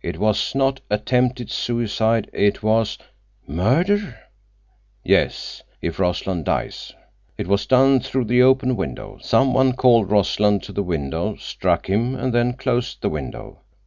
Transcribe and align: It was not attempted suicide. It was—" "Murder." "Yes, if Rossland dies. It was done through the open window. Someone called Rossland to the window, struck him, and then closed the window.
It 0.00 0.18
was 0.18 0.54
not 0.54 0.80
attempted 0.88 1.50
suicide. 1.50 2.30
It 2.32 2.62
was—" 2.62 2.96
"Murder." 3.46 4.18
"Yes, 5.04 5.62
if 5.82 6.00
Rossland 6.00 6.46
dies. 6.46 6.94
It 7.36 7.46
was 7.46 7.66
done 7.66 8.00
through 8.00 8.24
the 8.24 8.40
open 8.40 8.74
window. 8.76 9.18
Someone 9.20 9.74
called 9.74 10.10
Rossland 10.10 10.62
to 10.62 10.72
the 10.72 10.82
window, 10.82 11.36
struck 11.38 11.90
him, 11.90 12.14
and 12.14 12.32
then 12.32 12.54
closed 12.54 13.02
the 13.02 13.10
window. 13.10 13.58